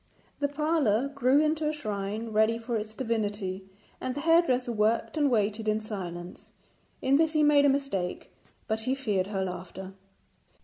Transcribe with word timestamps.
The 0.39 0.47
parlour 0.47 1.09
grew 1.09 1.39
into 1.41 1.67
a 1.67 1.71
shrine 1.71 2.29
ready 2.29 2.57
for 2.57 2.75
its 2.75 2.95
divinity, 2.95 3.69
and 4.01 4.15
the 4.15 4.21
hairdresser 4.21 4.71
worked 4.71 5.15
and 5.15 5.29
waited 5.29 5.67
in 5.67 5.79
silence. 5.79 6.53
In 7.03 7.17
this 7.17 7.33
he 7.33 7.43
made 7.43 7.65
a 7.65 7.69
mistake, 7.69 8.33
but 8.67 8.81
he 8.81 8.95
feared 8.95 9.27
her 9.27 9.45
laughter. 9.45 9.93